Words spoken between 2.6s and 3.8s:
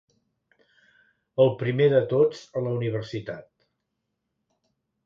la Universitat.